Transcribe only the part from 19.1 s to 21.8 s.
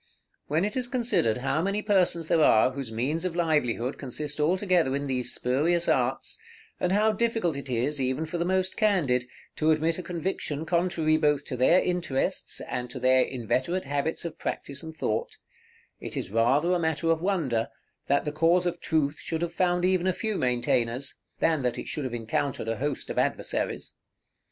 should have found even a few maintainers, than that